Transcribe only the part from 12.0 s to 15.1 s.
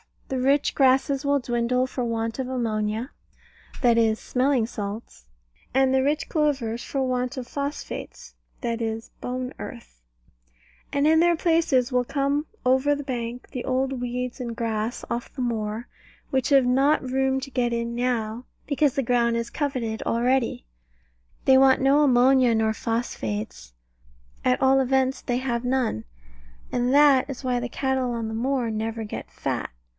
come over the bank the old weeds and grass